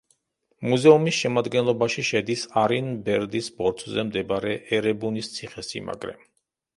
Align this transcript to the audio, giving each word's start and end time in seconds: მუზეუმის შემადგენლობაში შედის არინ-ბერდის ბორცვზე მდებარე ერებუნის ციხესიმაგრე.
მუზეუმის 0.69 1.17
შემადგენლობაში 1.23 2.05
შედის 2.07 2.45
არინ-ბერდის 2.61 3.49
ბორცვზე 3.59 4.07
მდებარე 4.07 4.55
ერებუნის 4.79 5.31
ციხესიმაგრე. 5.35 6.15